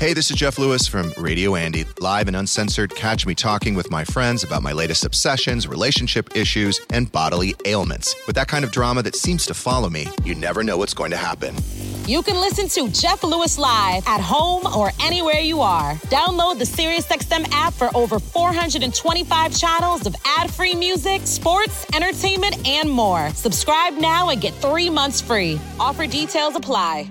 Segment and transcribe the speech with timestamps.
[0.00, 2.94] Hey, this is Jeff Lewis from Radio Andy, live and uncensored.
[2.96, 8.16] Catch me talking with my friends about my latest obsessions, relationship issues, and bodily ailments.
[8.26, 11.10] With that kind of drama that seems to follow me, you never know what's going
[11.10, 11.54] to happen.
[12.06, 15.96] You can listen to Jeff Lewis live at home or anywhere you are.
[16.08, 23.28] Download the SiriusXM app for over 425 channels of ad-free music, sports, entertainment, and more.
[23.34, 25.60] Subscribe now and get three months free.
[25.78, 27.10] Offer details apply.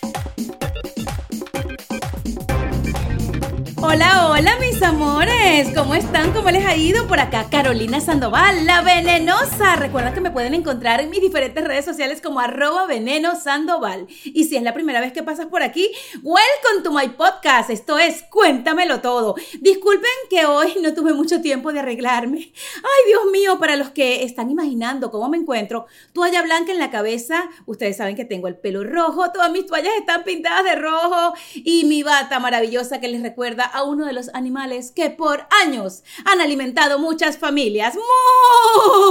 [3.93, 6.31] Hola, hola mis amores, ¿cómo están?
[6.31, 7.09] ¿Cómo les ha ido?
[7.09, 9.75] Por acá Carolina Sandoval, la venenosa.
[9.75, 14.07] Recuerda que me pueden encontrar en mis diferentes redes sociales como arroba veneno Sandoval.
[14.23, 15.91] Y si es la primera vez que pasas por aquí,
[16.23, 17.69] welcome to my podcast.
[17.69, 19.35] Esto es Cuéntamelo Todo.
[19.59, 22.37] Disculpen que hoy no tuve mucho tiempo de arreglarme.
[22.37, 26.91] Ay, Dios mío, para los que están imaginando cómo me encuentro, toalla blanca en la
[26.91, 27.49] cabeza.
[27.65, 31.83] Ustedes saben que tengo el pelo rojo, todas mis toallas están pintadas de rojo y
[31.83, 36.41] mi bata maravillosa que les recuerda a uno de los animales que por años han
[36.41, 37.95] alimentado muchas familias.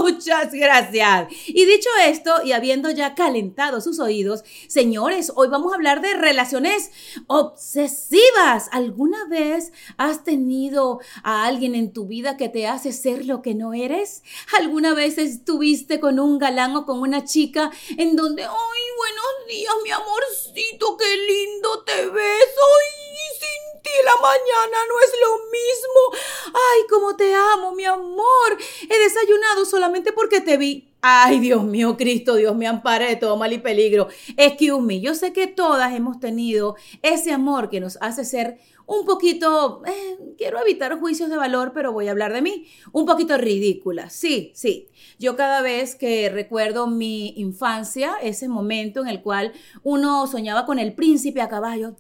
[0.01, 1.29] Muchas gracias.
[1.47, 6.15] Y dicho esto, y habiendo ya calentado sus oídos, señores, hoy vamos a hablar de
[6.15, 6.91] relaciones
[7.27, 8.69] obsesivas.
[8.73, 13.55] ¿Alguna vez has tenido a alguien en tu vida que te hace ser lo que
[13.55, 14.23] no eres?
[14.59, 19.75] ¿Alguna vez estuviste con un galán o con una chica en donde, ay, buenos días,
[19.83, 23.00] mi amorcito, qué lindo te ves, ay,
[23.91, 26.25] ti la mañana no es lo mismo.
[26.47, 28.59] Ay, cómo te amo, mi amor.
[28.89, 30.87] He desayunado solamente porque te vi.
[31.03, 34.09] Ay, Dios mío, Cristo, Dios me ampare de todo mal y peligro.
[34.37, 39.07] Excuse me, yo sé que todas hemos tenido ese amor que nos hace ser un
[39.07, 43.39] poquito, eh, quiero evitar juicios de valor, pero voy a hablar de mí, un poquito
[43.39, 44.11] ridícula.
[44.11, 44.89] Sí, sí.
[45.19, 49.53] Yo cada vez que recuerdo mi infancia, ese momento en el cual
[49.85, 51.95] uno soñaba con el príncipe a caballo,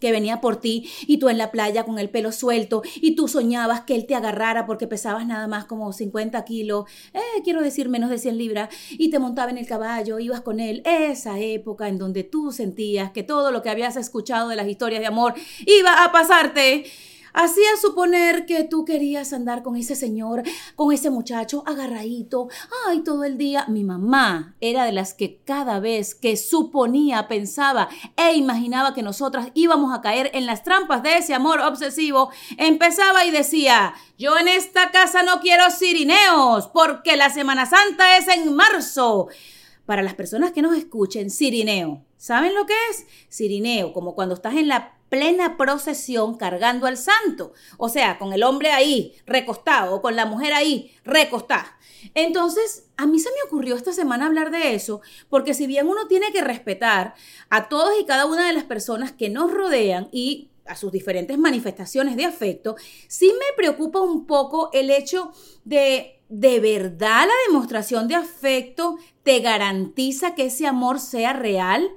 [0.00, 3.28] que venía por ti y tú en la playa con el pelo suelto y tú
[3.28, 7.88] soñabas que él te agarrara porque pesabas nada más como 50 kilos, eh, quiero decir
[7.88, 11.88] menos de 100 libras, y te montaba en el caballo, ibas con él, esa época
[11.88, 15.34] en donde tú sentías que todo lo que habías escuchado de las historias de amor
[15.66, 16.84] iba a pasarte
[17.32, 20.42] hacía suponer que tú querías andar con ese señor,
[20.76, 22.48] con ese muchacho agarradito,
[22.86, 23.66] ay, todo el día.
[23.68, 29.50] Mi mamá era de las que cada vez que suponía, pensaba e imaginaba que nosotras
[29.54, 34.48] íbamos a caer en las trampas de ese amor obsesivo, empezaba y decía, yo en
[34.48, 39.28] esta casa no quiero sirineos, porque la Semana Santa es en marzo.
[39.86, 42.04] Para las personas que nos escuchen, sirineo.
[42.16, 43.06] ¿Saben lo que es?
[43.28, 47.52] Sirineo, como cuando estás en la plena procesión cargando al santo.
[47.76, 51.76] O sea, con el hombre ahí recostado o con la mujer ahí recostada.
[52.14, 56.06] Entonces, a mí se me ocurrió esta semana hablar de eso, porque si bien uno
[56.06, 57.14] tiene que respetar
[57.50, 61.36] a todos y cada una de las personas que nos rodean y a sus diferentes
[61.36, 62.76] manifestaciones de afecto,
[63.08, 65.32] sí me preocupa un poco el hecho
[65.64, 71.90] de ¿De verdad la demostración de afecto te garantiza que ese amor sea real?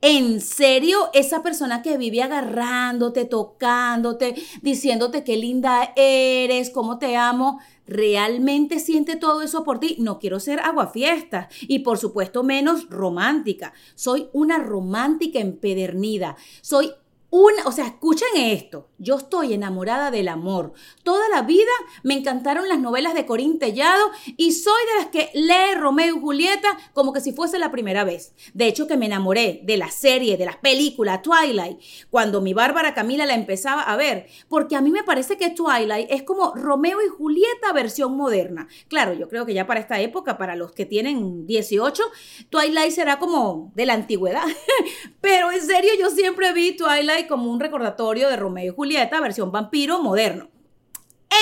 [0.00, 7.58] ¿En serio esa persona que vive agarrándote, tocándote, diciéndote qué linda eres, cómo te amo,
[7.84, 9.96] realmente siente todo eso por ti?
[9.98, 13.72] No quiero ser aguafiesta y por supuesto menos romántica.
[13.96, 16.36] Soy una romántica empedernida.
[16.60, 16.92] Soy
[17.30, 18.88] una, o sea, escuchen esto.
[18.96, 20.72] Yo estoy enamorada del amor.
[21.02, 21.70] Toda la vida
[22.02, 26.20] me encantaron las novelas de Corín Tellado y soy de las que lee Romeo y
[26.20, 28.34] Julieta como que si fuese la primera vez.
[28.54, 31.78] De hecho, que me enamoré de la serie, de la película Twilight,
[32.10, 36.10] cuando mi Bárbara Camila la empezaba a ver, porque a mí me parece que Twilight
[36.10, 38.68] es como Romeo y Julieta versión moderna.
[38.88, 42.02] Claro, yo creo que ya para esta época, para los que tienen 18,
[42.48, 44.46] Twilight será como de la antigüedad.
[45.20, 49.50] Pero en serio, yo siempre vi Twilight como un recordatorio de Romeo y Julieta, versión
[49.50, 50.48] vampiro moderno.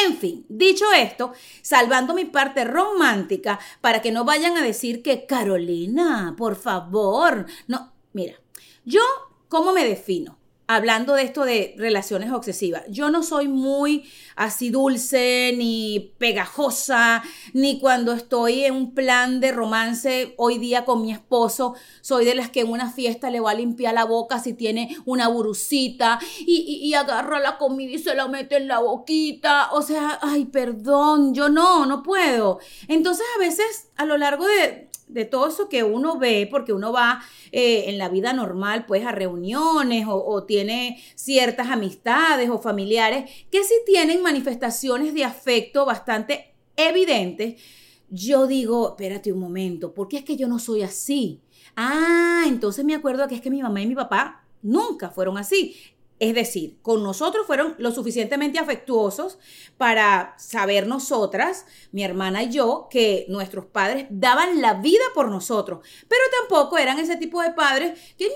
[0.04, 1.32] En fin, dicho esto,
[1.62, 7.93] salvando mi parte romántica para que no vayan a decir que Carolina, por favor, no,
[8.12, 8.34] mira,
[8.84, 9.02] yo,
[9.49, 10.36] ¿cómo me defino?
[10.66, 14.04] Hablando de esto de relaciones obsesivas, yo no soy muy
[14.34, 17.22] así dulce, ni pegajosa,
[17.52, 22.34] ni cuando estoy en un plan de romance hoy día con mi esposo, soy de
[22.34, 26.18] las que en una fiesta le va a limpiar la boca si tiene una burucita
[26.40, 29.70] y, y agarra la comida y se la mete en la boquita.
[29.72, 32.58] O sea, ay, perdón, yo no, no puedo.
[32.88, 36.93] Entonces a veces a lo largo de, de todo eso que uno ve, porque uno
[36.93, 37.23] va
[37.53, 43.62] eh, en la vida normal, pues a reuniones o, tiene ciertas amistades o familiares que
[43.64, 47.61] sí tienen manifestaciones de afecto bastante evidentes.
[48.08, 51.41] yo digo, espérate un momento, ¿por qué es que yo no soy así?
[51.75, 55.76] Ah, entonces me acuerdo que es que mi mamá y mi papá nunca fueron así.
[56.18, 59.38] Es decir, con nosotros fueron lo suficientemente afectuosos
[59.76, 65.86] para saber nosotras, mi hermana y yo, que nuestros padres daban la vida por nosotros,
[66.08, 68.30] pero tampoco eran ese tipo de padres que,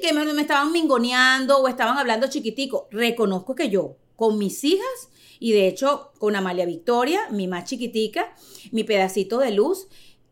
[0.00, 2.88] que me, estaban mingoneando o estaban hablando chiquitico.
[2.90, 8.34] Reconozco que yo, con mis hijas, y de hecho con Amalia Victoria, mi más chiquitica,
[8.72, 9.86] mi pedacito de luz,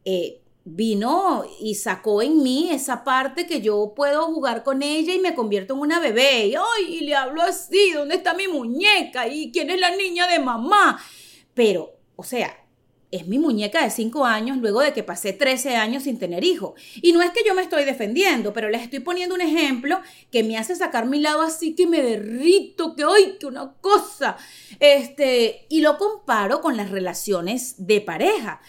[0.05, 0.43] eh,
[0.75, 5.35] vino y sacó en mí esa parte que yo puedo jugar con ella y me
[5.35, 6.47] convierto en una bebé.
[6.47, 9.29] Y, ay, le hablo así, ¿dónde está mi muñeca?
[9.29, 11.00] ¿Y quién es la niña de mamá?
[11.55, 12.55] Pero, o sea,
[13.11, 16.75] es mi muñeca de 5 años luego de que pasé 13 años sin tener hijo.
[16.97, 20.00] Y no es que yo me estoy defendiendo, pero les estoy poniendo un ejemplo
[20.31, 24.37] que me hace sacar mi lado así que me derrito, que ¡ay, que una cosa!
[24.79, 28.61] Este, y lo comparo con las relaciones de pareja.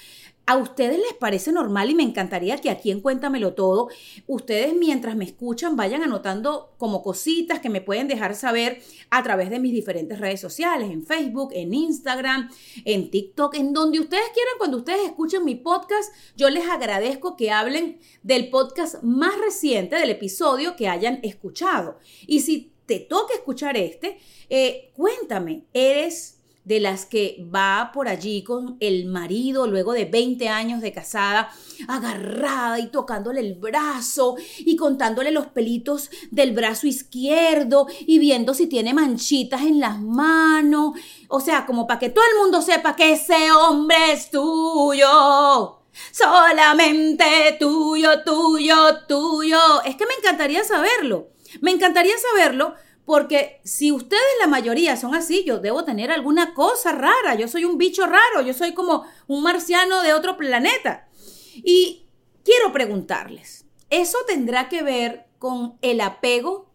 [0.50, 3.90] ¿A ustedes les parece normal y me encantaría que aquí en Cuéntamelo Todo,
[4.26, 8.82] ustedes mientras me escuchan vayan anotando como cositas que me pueden dejar saber
[9.12, 12.50] a través de mis diferentes redes sociales, en Facebook, en Instagram,
[12.84, 17.52] en TikTok, en donde ustedes quieran, cuando ustedes escuchen mi podcast, yo les agradezco que
[17.52, 22.00] hablen del podcast más reciente, del episodio que hayan escuchado.
[22.26, 24.18] Y si te toca escuchar este,
[24.50, 26.39] eh, cuéntame, ¿eres
[26.70, 31.50] de las que va por allí con el marido luego de 20 años de casada,
[31.88, 38.68] agarrada y tocándole el brazo y contándole los pelitos del brazo izquierdo y viendo si
[38.68, 40.92] tiene manchitas en las manos.
[41.28, 45.80] O sea, como para que todo el mundo sepa que ese hombre es tuyo.
[46.12, 49.82] Solamente tuyo, tuyo, tuyo.
[49.86, 51.30] Es que me encantaría saberlo.
[51.62, 52.76] Me encantaría saberlo
[53.10, 57.66] porque si ustedes la mayoría son así, yo debo tener alguna cosa rara, yo soy
[57.66, 61.10] un bicho raro, yo soy como un marciano de otro planeta.
[61.56, 62.06] Y
[62.44, 66.70] quiero preguntarles, ¿eso tendrá que ver con el apego?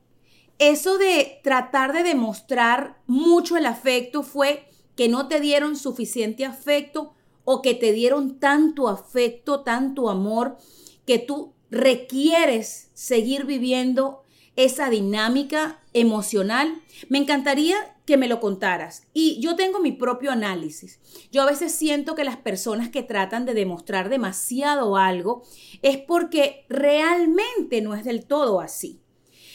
[0.58, 4.66] Eso de tratar de demostrar mucho el afecto fue
[4.96, 7.14] que no te dieron suficiente afecto
[7.44, 10.58] o que te dieron tanto afecto, tanto amor,
[11.06, 14.23] que tú requieres seguir viviendo
[14.56, 16.82] esa dinámica emocional?
[17.08, 19.04] Me encantaría que me lo contaras.
[19.14, 21.00] Y yo tengo mi propio análisis.
[21.32, 25.42] Yo a veces siento que las personas que tratan de demostrar demasiado algo
[25.82, 29.00] es porque realmente no es del todo así.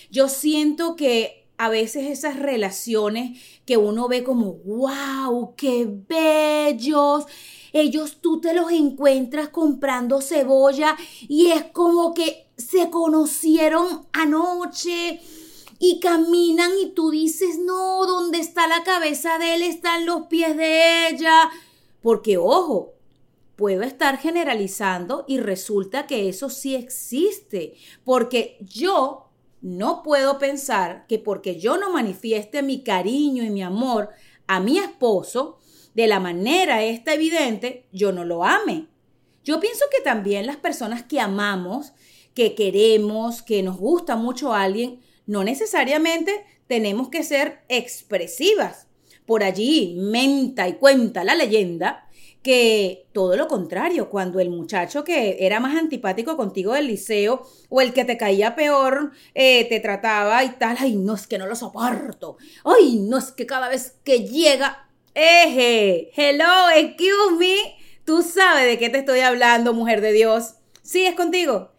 [0.10, 7.26] Yo siento que a veces esas relaciones que uno ve como, wow, qué bellos.
[7.74, 10.96] Ellos tú te los encuentras comprando cebolla
[11.28, 15.22] y es como que se conocieron anoche
[15.80, 19.62] y caminan y tú dices, no, ¿dónde está la cabeza de él?
[19.62, 21.50] Están los pies de ella.
[22.02, 22.94] Porque, ojo,
[23.56, 27.76] puedo estar generalizando y resulta que eso sí existe.
[28.04, 29.30] Porque yo
[29.62, 34.10] no puedo pensar que porque yo no manifieste mi cariño y mi amor
[34.48, 35.60] a mi esposo
[36.00, 38.88] de la manera esta evidente, yo no lo ame.
[39.44, 41.92] Yo pienso que también las personas que amamos
[42.34, 48.88] que queremos, que nos gusta mucho a alguien, no necesariamente tenemos que ser expresivas.
[49.26, 52.08] Por allí menta y cuenta la leyenda
[52.42, 57.82] que todo lo contrario, cuando el muchacho que era más antipático contigo del liceo o
[57.82, 61.46] el que te caía peor eh, te trataba y tal, ay, no es que no
[61.46, 68.22] lo soporto, ay, no es que cada vez que llega, eje, hello, excuse me, tú
[68.22, 70.56] sabes de qué te estoy hablando, mujer de Dios.
[70.84, 71.72] Sí, es contigo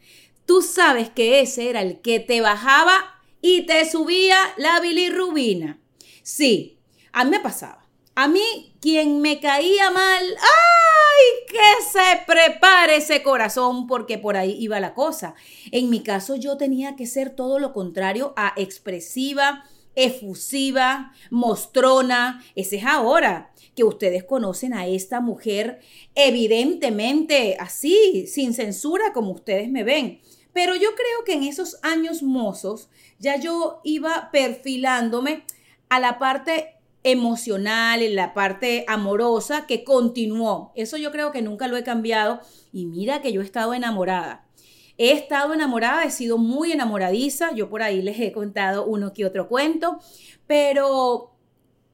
[0.51, 2.93] tú sabes que ese era el que te bajaba
[3.41, 5.79] y te subía la bilirrubina.
[6.25, 6.81] Sí,
[7.13, 7.87] a mí me pasaba.
[8.17, 11.47] A mí, quien me caía mal, ¡ay!
[11.47, 15.37] Que se prepare ese corazón porque por ahí iba la cosa.
[15.71, 22.45] En mi caso, yo tenía que ser todo lo contrario a expresiva, efusiva, mostrona.
[22.55, 25.81] Ese es ahora que ustedes conocen a esta mujer
[26.15, 30.21] evidentemente así, sin censura como ustedes me ven.
[30.53, 35.45] Pero yo creo que en esos años mozos ya yo iba perfilándome
[35.89, 40.73] a la parte emocional, en la parte amorosa que continuó.
[40.75, 42.41] Eso yo creo que nunca lo he cambiado.
[42.73, 44.47] Y mira que yo he estado enamorada.
[45.03, 47.55] He estado enamorada, he sido muy enamoradiza.
[47.55, 49.99] Yo por ahí les he contado uno que otro cuento.
[50.47, 51.35] Pero,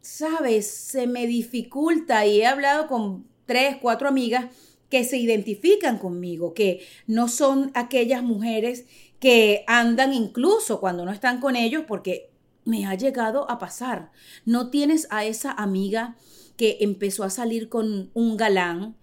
[0.00, 0.68] ¿sabes?
[0.68, 4.46] Se me dificulta y he hablado con tres, cuatro amigas
[4.90, 8.86] que se identifican conmigo, que no son aquellas mujeres
[9.20, 12.32] que andan incluso cuando no están con ellos, porque
[12.64, 14.10] me ha llegado a pasar.
[14.44, 16.16] No tienes a esa amiga
[16.56, 18.96] que empezó a salir con un galán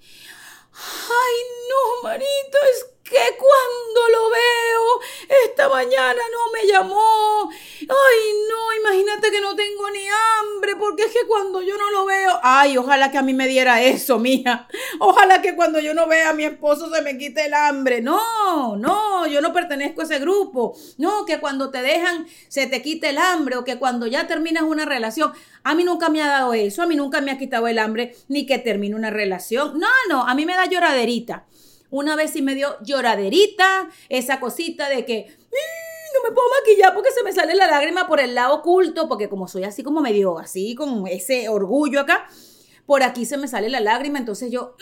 [3.04, 5.44] que cuando lo veo?
[5.46, 7.50] Esta mañana no me llamó.
[7.82, 12.06] Ay, no, imagínate que no tengo ni hambre, porque es que cuando yo no lo
[12.06, 14.68] veo, ay, ojalá que a mí me diera eso, mija.
[15.00, 18.02] Ojalá que cuando yo no vea a mi esposo se me quite el hambre.
[18.02, 20.76] No, no, yo no pertenezco a ese grupo.
[20.98, 24.64] No, que cuando te dejan se te quite el hambre o que cuando ya terminas
[24.64, 25.34] una relación,
[25.64, 28.16] a mí nunca me ha dado eso, a mí nunca me ha quitado el hambre
[28.30, 29.78] ni que termine una relación.
[29.78, 31.46] No, no, a mí me da lloraderita.
[31.94, 37.12] Una vez sí me dio lloraderita, esa cosita de que no me puedo maquillar porque
[37.12, 40.40] se me sale la lágrima por el lado oculto, porque como soy así como medio
[40.40, 42.28] así, con ese orgullo acá,
[42.88, 44.76] por aquí se me sale la lágrima, entonces yo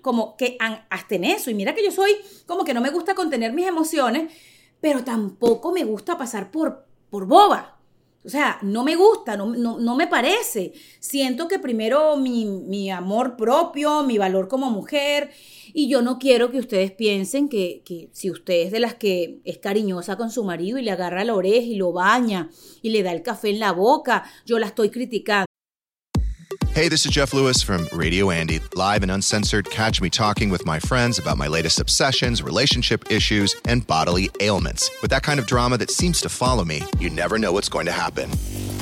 [0.00, 2.16] como que hasta en eso, y mira que yo soy
[2.46, 4.32] como que no me gusta contener mis emociones,
[4.80, 7.75] pero tampoco me gusta pasar por, por boba.
[8.26, 10.72] O sea, no me gusta, no, no, me parece.
[10.98, 15.30] Siento que primero mi, mi, amor propio, mi valor como mujer,
[15.72, 19.40] y yo no quiero que ustedes piensen que, que si usted es de las que
[19.44, 22.50] es cariñosa con su marido y le agarra la oreja y lo baña
[22.82, 25.46] y le da el café en la boca, yo la estoy criticando.
[26.76, 29.70] Hey, this is Jeff Lewis from Radio Andy, live and uncensored.
[29.70, 34.90] Catch me talking with my friends about my latest obsessions, relationship issues, and bodily ailments.
[35.00, 37.86] With that kind of drama that seems to follow me, you never know what's going
[37.86, 38.30] to happen.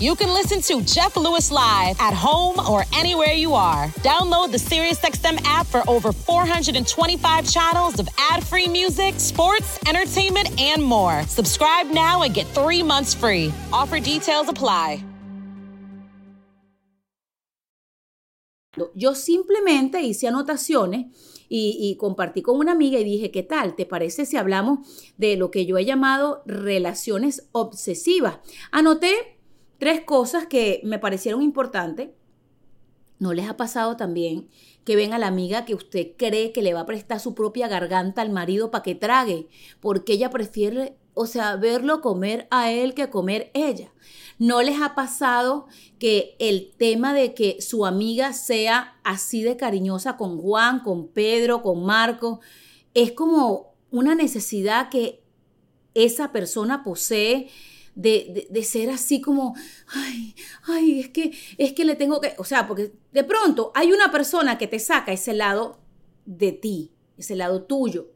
[0.00, 3.86] You can listen to Jeff Lewis live at home or anywhere you are.
[4.02, 11.22] Download the SiriusXM app for over 425 channels of ad-free music, sports, entertainment, and more.
[11.28, 13.54] Subscribe now and get three months free.
[13.72, 15.00] Offer details apply.
[18.94, 21.06] Yo simplemente hice anotaciones
[21.48, 23.76] y, compartí con una amiga y dije, ¿qué tal?
[23.76, 28.38] ¿Te parece si hablamos de lo que yo he llamado relaciones obsesivas?
[28.72, 29.38] Anoté
[29.78, 32.10] tres cosas que me parecieron importantes.
[33.20, 34.48] ¿No les ha pasado también
[34.84, 37.68] que ven a la amiga que usted cree que le va a prestar su propia
[37.68, 39.46] garganta al marido para que trague?
[39.80, 43.92] Porque ella prefiere, o sea, verlo comer a él que comer ella.
[44.38, 45.66] ¿No les ha pasado
[45.98, 51.62] que el tema de que su amiga sea así de cariñosa con Juan, con Pedro,
[51.62, 52.40] con Marco,
[52.94, 55.22] es como una necesidad que
[55.94, 57.48] esa persona posee?
[57.94, 59.54] De, ser así como,
[59.86, 63.92] ay, ay, es que, es que le tengo que, o sea, porque de pronto hay
[63.92, 65.78] una persona que te saca ese lado
[66.24, 68.13] de ti, ese lado tuyo.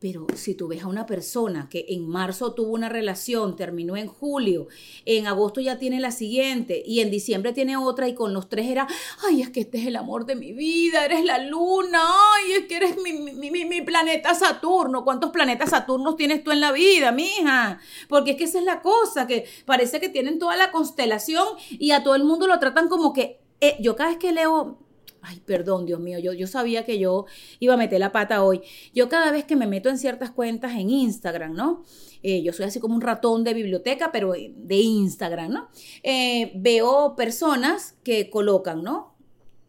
[0.00, 4.06] Pero si tú ves a una persona que en marzo tuvo una relación, terminó en
[4.06, 4.68] julio,
[5.06, 8.66] en agosto ya tiene la siguiente y en diciembre tiene otra y con los tres
[8.66, 8.86] era,
[9.26, 12.66] ay, es que este es el amor de mi vida, eres la luna, ay, es
[12.66, 15.04] que eres mi, mi, mi planeta Saturno.
[15.04, 17.80] ¿Cuántos planetas Saturnos tienes tú en la vida, mija?
[18.08, 21.92] Porque es que esa es la cosa, que parece que tienen toda la constelación y
[21.92, 24.83] a todo el mundo lo tratan como que, eh, yo cada vez que leo
[25.26, 27.24] Ay, perdón, Dios mío, yo, yo sabía que yo
[27.58, 28.60] iba a meter la pata hoy.
[28.94, 31.82] Yo cada vez que me meto en ciertas cuentas en Instagram, ¿no?
[32.22, 35.68] Eh, yo soy así como un ratón de biblioteca, pero de Instagram, ¿no?
[36.02, 39.14] Eh, veo personas que colocan, ¿no?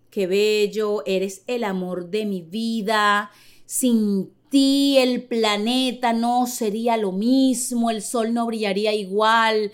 [0.09, 3.31] Qué bello, eres el amor de mi vida,
[3.65, 9.71] sin ti el planeta no sería lo mismo, el sol no brillaría igual.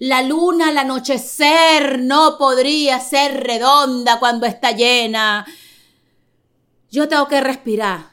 [0.00, 5.44] La luna al anochecer no podría ser redonda cuando está llena.
[6.90, 8.12] Yo tengo que respirar.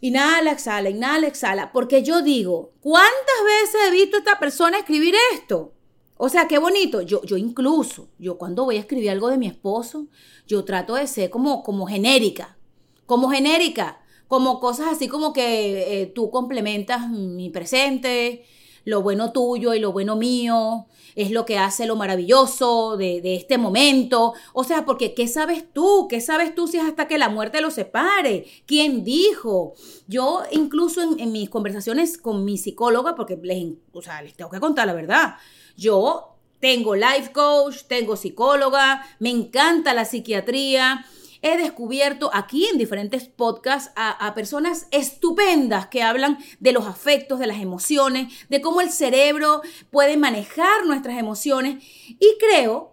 [0.00, 1.70] Inhala, exhala, inhala, exhala.
[1.70, 5.72] Porque yo digo, ¿cuántas veces he visto a esta persona escribir esto?
[6.16, 7.02] O sea, qué bonito.
[7.02, 10.08] Yo, yo incluso, yo cuando voy a escribir algo de mi esposo,
[10.48, 12.58] yo trato de ser como, como genérica.
[13.06, 14.02] Como genérica.
[14.26, 18.44] Como cosas así como que eh, tú complementas mi presente,
[18.84, 23.58] lo bueno tuyo y lo bueno mío es lo que hace lo maravilloso de, este
[23.58, 24.34] momento.
[24.52, 26.06] O sea, porque ¿qué sabes tú?
[26.08, 28.46] ¿Qué sabes tú si es hasta que la muerte los separe?
[28.66, 29.74] ¿Quién dijo?
[30.06, 34.60] Yo incluso en, mis conversaciones con mi psicóloga, porque les, o sea, les tengo que
[34.60, 35.34] contar la verdad,
[35.76, 41.04] yo tengo life coach, tengo psicóloga, me encanta la psiquiatría
[41.42, 47.48] he descubierto aquí en diferentes podcasts a, personas estupendas que hablan de los afectos, de
[47.48, 51.84] las emociones, de cómo el cerebro puede manejar nuestras emociones.
[52.08, 52.92] Y creo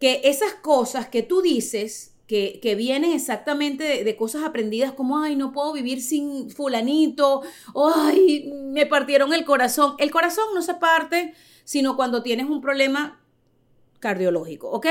[0.00, 5.52] que esas cosas que tú dices, que, vienen exactamente de, cosas aprendidas como, ay, no
[5.52, 7.42] puedo vivir sin fulanito,
[7.74, 9.96] ay, me partieron el corazón.
[9.98, 13.20] El corazón no se parte, sino cuando tienes un problema
[14.00, 14.86] cardiológico, ¿ok?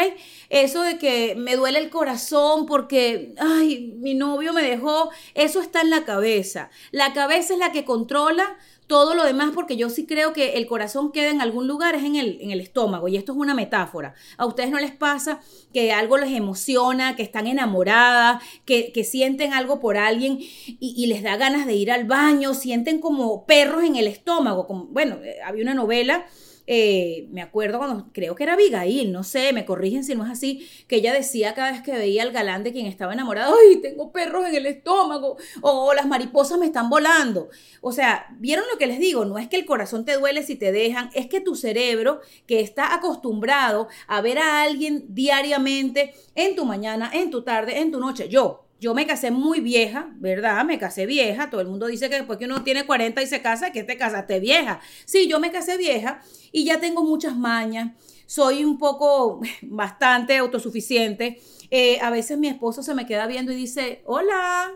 [0.49, 5.81] Eso de que me duele el corazón porque, ay, mi novio me dejó, eso está
[5.81, 6.69] en la cabeza.
[6.91, 8.57] La cabeza es la que controla
[8.89, 12.03] todo lo demás, porque yo sí creo que el corazón queda en algún lugar, es
[12.03, 14.15] en el, en el estómago, y esto es una metáfora.
[14.35, 19.79] ¿A ustedes no les pasa que algo les emociona, que están enamoradas, que, sienten algo
[19.79, 24.07] por alguien y, les da ganas de ir al baño, sienten como perros en el
[24.07, 24.65] estómago?
[24.65, 26.25] Como, bueno, eh, había una novela
[26.71, 30.29] eh, me acuerdo cuando creo que era Abigail, no sé, me corrigen si no es
[30.29, 33.77] así, que ella decía cada vez que veía al galán de quien estaba enamorado, ay,
[33.77, 37.49] tengo perros en el estómago, o las mariposas me están volando.
[37.81, 39.25] O sea, ¿vieron lo que les digo?
[39.25, 42.59] No es que el corazón te duele si te dejan, es que tu cerebro, que
[42.59, 47.99] está acostumbrado a ver a alguien diariamente, en tu mañana, en tu tarde, en tu
[47.99, 50.63] noche, yo, yo me casé muy vieja, ¿verdad?
[50.63, 51.50] Me casé vieja.
[51.50, 53.98] Todo el mundo dice que después que uno tiene 40 y se casa, que te
[53.98, 54.79] casaste vieja.
[55.05, 56.21] Sí, yo me casé vieja
[56.51, 57.91] y ya tengo muchas mañas.
[58.25, 61.41] Soy un poco, bastante autosuficiente.
[61.71, 64.71] Eh, a veces mi esposo se me queda viendo y dice, hola,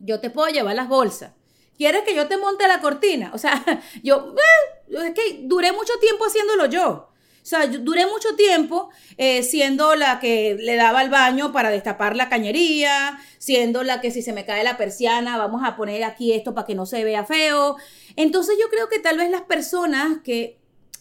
[0.00, 1.32] yo te puedo llevar las bolsas.
[1.76, 3.30] ¿Quieres que yo te monte la cortina?
[3.32, 3.64] O sea,
[4.02, 7.07] yo, eh, es que duré mucho tiempo haciéndolo yo.
[7.48, 11.70] O sea, yo duré mucho tiempo eh, siendo la que le daba al baño para
[11.70, 16.04] destapar la cañería, siendo la que si se me cae la persiana, vamos a poner
[16.04, 17.78] aquí esto para que no se vea feo.
[18.16, 20.58] Entonces yo creo que tal vez las personas que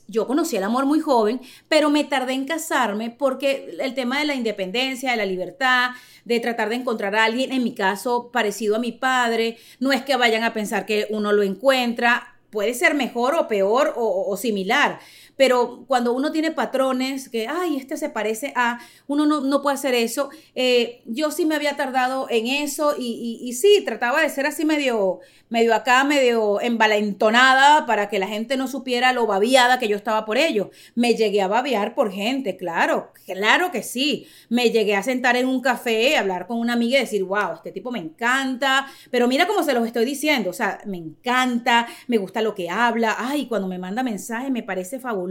[0.08, 4.28] yo conocí el amor muy joven, pero me tardé en casarme porque el tema de
[4.28, 5.90] la independencia, de la libertad,
[6.24, 10.02] de tratar de encontrar a alguien, en mi caso, parecido a mi padre, no es
[10.04, 14.38] que vayan a pensar que uno lo encuentra, puede ser mejor o peor o, o
[14.38, 15.00] similar,
[15.38, 19.94] pero cuando uno tiene patrones que, ay, este se parece a, uno no, puede hacer
[19.94, 20.30] eso.
[20.56, 24.66] Eh, yo sí me había tardado en eso y, y, sí, trataba de ser así
[24.66, 29.96] medio, medio acá, medio envalentonada para que la gente no supiera lo babiada que yo
[29.96, 30.72] estaba por ello.
[30.96, 34.28] Me llegué a babiar por gente, claro, claro que sí.
[34.50, 37.72] Me llegué a sentar en un café, hablar con una amiga y decir, wow, este
[37.72, 42.18] tipo me encanta, pero mira cómo se los estoy diciendo, o sea, me encanta, me
[42.18, 45.27] gusta lo que habla, ay, cuando me manda mensajes me parece fabuloso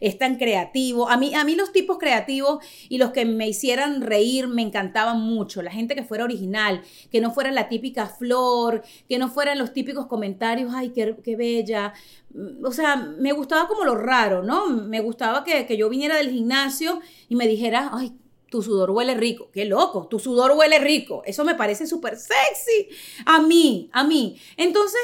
[0.00, 1.08] es tan creativo.
[1.08, 5.20] A mí, a mí los tipos creativos y los que me hicieran reír me encantaban
[5.20, 5.62] mucho.
[5.62, 9.72] La gente que fuera original, que no fuera la típica flor, que no fueran los
[9.72, 11.92] típicos comentarios, ay, qué, qué bella.
[12.34, 14.68] Mm, o sea, me gustaba como lo raro, ¿no?
[14.68, 18.12] Me gustaba que, que yo viniera del gimnasio y me dijera, ay,
[18.52, 19.50] tu sudor huele rico.
[19.50, 21.22] Qué loco, tu sudor huele rico.
[21.24, 22.88] Eso me parece súper sexy.
[23.24, 24.38] A mí, a mí.
[24.58, 25.00] Entonces,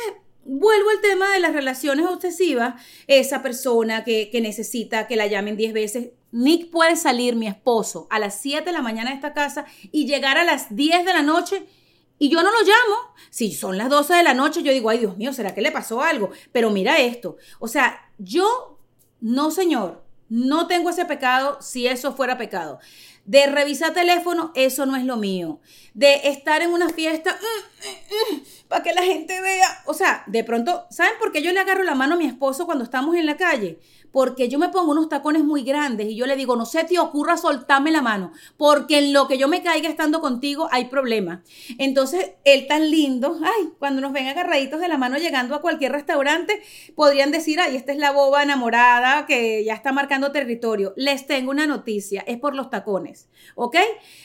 [0.49, 5.73] vuelvo al tema de las relaciones obsesivas, esa persona que, necesita que la llamen 10
[5.73, 6.09] veces.
[6.33, 10.07] Nick puede salir, mi esposo, a las 7 de la mañana de esta casa y
[10.07, 11.67] llegar a las 10 de la noche
[12.19, 13.15] y yo no lo llamo.
[13.31, 15.71] Si son las 12 de la noche, yo digo, ay Dios mío, ¿será que le
[15.71, 16.31] pasó algo?
[16.51, 17.37] Pero mira esto.
[17.61, 18.79] O sea, yo,
[19.21, 22.81] no señor, no tengo ese pecado si eso fuera pecado.
[23.29, 25.61] De revisar teléfono, eso no es lo mío.
[25.93, 29.83] De estar en una fiesta, mm, mm, mm, para que la gente vea.
[29.85, 32.65] O sea, de pronto, ¿saben por qué yo le agarro la mano a mi esposo
[32.65, 33.81] cuando estamos en la calle?
[34.19, 36.99] Porque yo me pongo unos tacones muy grandes y yo le digo, no se te
[36.99, 41.45] ocurra soltarme la mano, porque en lo que yo me caiga estando contigo hay problema.
[41.79, 45.93] Entonces, él tan lindo, ay, cuando nos ven agarraditos de la mano llegando a cualquier
[45.93, 46.61] restaurante,
[46.97, 50.95] podrían decir, ay, esta es la boba enamorada que ya está marcando territorio.
[50.97, 53.77] Les tengo una noticia, es por los tacones, ¿ok?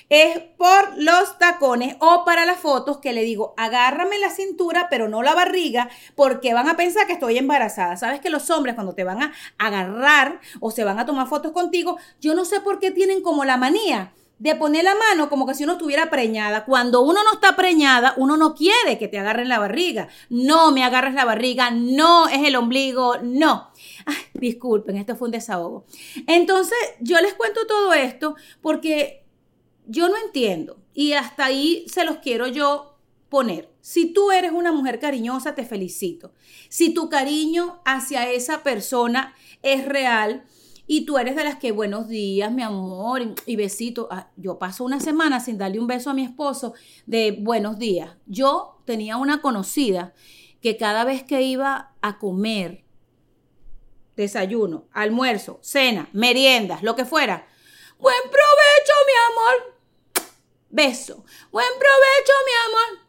[0.09, 5.07] Es por los tacones o para las fotos que le digo, agárrame la cintura, pero
[5.07, 7.95] no la barriga, porque van a pensar que estoy embarazada.
[7.95, 9.82] Sabes que los hombres cuando te van a agarrar
[10.59, 13.57] o se van a tomar fotos contigo, yo no sé por qué tienen como la
[13.57, 16.65] manía de poner la mano como que si uno estuviera preñada.
[16.65, 20.09] Cuando uno no está preñada, uno no quiere que te agarren la barriga.
[20.29, 23.71] No me agarres la barriga, no es el ombligo, no.
[24.05, 25.85] Ay, disculpen, esto fue un desahogo.
[26.27, 29.25] Entonces, yo les cuento todo esto porque
[29.85, 32.92] yo no entiendo y hasta ahí se los quiero yo
[33.33, 33.73] poner.
[33.81, 36.35] Si tú eres una mujer cariñosa, te felicito.
[36.69, 40.45] Si tu cariño hacia esa persona es real
[40.85, 44.07] y tú eres de las que buenos días, mi amor, y besito.
[44.11, 46.75] Ah, yo paso una semana sin darle un beso a mi esposo
[47.07, 48.11] de buenos días.
[48.27, 50.13] Yo tenía una conocida
[50.61, 52.85] que cada vez que iba a comer,
[54.15, 57.47] desayuno, almuerzo, cena, meriendas, lo que fuera,
[57.97, 59.73] buen provecho, mi amor.
[60.69, 61.23] Beso.
[61.51, 63.02] Buen provecho, mi amor.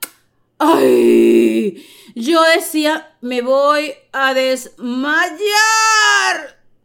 [0.72, 5.34] Ay, yo decía, me voy a desmayar.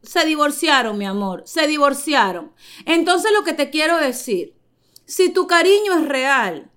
[0.02, 2.52] Se divorciaron, mi amor, se divorciaron.
[2.86, 4.56] Entonces lo que te quiero decir,
[5.06, 6.72] si tu cariño es real,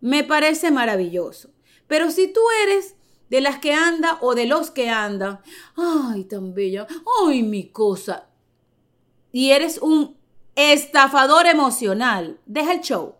[0.00, 1.50] me parece maravilloso.
[1.86, 2.96] Pero si tú eres
[3.30, 5.40] de las que anda o de los que andan,
[5.76, 6.86] ay, tan bella,
[7.24, 8.28] ay, mi cosa,
[9.32, 10.16] y eres un
[10.54, 13.16] estafador emocional, deja el show.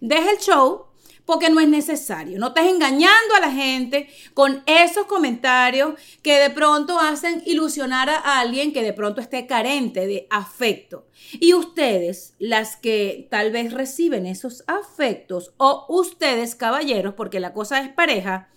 [0.00, 0.86] Deja el show
[1.24, 2.38] porque no es necesario.
[2.38, 8.40] No estés engañando a la gente con esos comentarios que de pronto hacen ilusionar a
[8.40, 11.06] alguien que de pronto esté carente de afecto.
[11.32, 17.80] Y ustedes, las que tal vez reciben esos afectos, o ustedes, caballeros, porque la cosa
[17.80, 18.48] es pareja,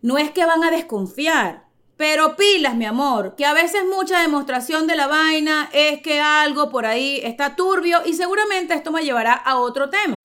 [0.00, 1.66] no es que van a desconfiar.
[1.96, 6.70] Pero pilas, mi amor, que a veces mucha demostración de la vaina es que algo
[6.70, 10.17] por ahí está turbio y seguramente esto me llevará a otro tema.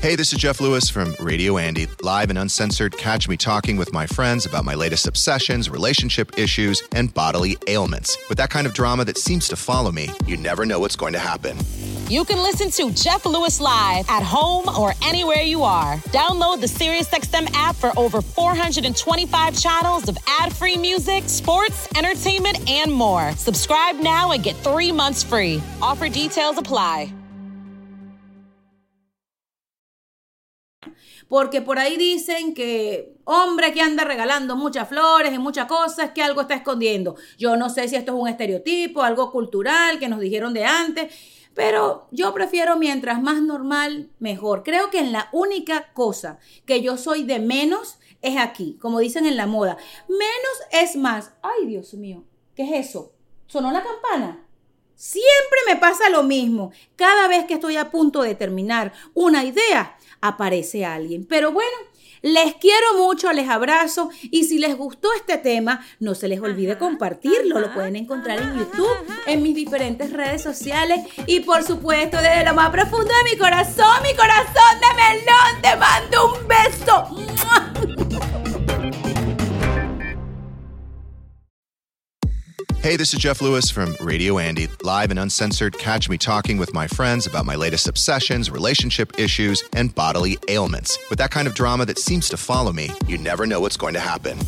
[0.00, 2.96] Hey, this is Jeff Lewis from Radio Andy, live and uncensored.
[2.96, 8.16] Catch me talking with my friends about my latest obsessions, relationship issues, and bodily ailments.
[8.30, 11.12] With that kind of drama that seems to follow me, you never know what's going
[11.12, 11.58] to happen.
[12.08, 15.96] You can listen to Jeff Lewis live at home or anywhere you are.
[16.08, 23.32] Download the SiriusXM app for over 425 channels of ad-free music, sports, entertainment, and more.
[23.32, 25.60] Subscribe now and get three months free.
[25.82, 27.12] Offer details apply.
[31.28, 36.22] Porque por ahí dicen que hombre que anda regalando muchas flores y muchas cosas, que
[36.22, 37.16] algo está escondiendo.
[37.36, 41.12] Yo no sé si esto es un estereotipo, algo cultural que nos dijeron de antes,
[41.54, 44.62] pero yo prefiero mientras más normal, mejor.
[44.62, 49.26] Creo que en la única cosa que yo soy de menos es aquí, como dicen
[49.26, 49.76] en la moda.
[50.08, 51.32] Menos es más.
[51.42, 53.12] Ay, Dios mío, ¿qué es eso?
[53.46, 54.45] ¿Sonó la campana?
[54.96, 56.72] Siempre me pasa lo mismo.
[56.96, 61.26] Cada vez que estoy a punto de terminar una idea, aparece alguien.
[61.26, 61.76] Pero bueno,
[62.22, 66.78] les quiero mucho, les abrazo y si les gustó este tema, no se les olvide
[66.78, 67.60] compartirlo.
[67.60, 72.54] Lo pueden encontrar en YouTube, en mis diferentes redes sociales y por supuesto desde lo
[72.54, 78.35] más profundo de mi corazón, mi corazón de melón, te mando un beso.
[82.86, 85.76] Hey, this is Jeff Lewis from Radio Andy, live and uncensored.
[85.76, 90.96] Catch me talking with my friends about my latest obsessions, relationship issues, and bodily ailments.
[91.10, 93.94] With that kind of drama that seems to follow me, you never know what's going
[93.94, 94.38] to happen.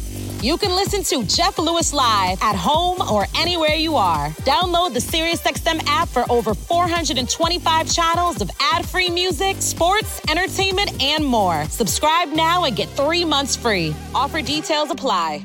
[0.40, 4.28] You can listen to Jeff Lewis live at home or anywhere you are.
[4.46, 11.64] Download the SiriusXM app for over 425 channels of ad-free music, sports, entertainment, and more.
[11.64, 13.96] Subscribe now and get three months free.
[14.14, 15.44] Offer details apply.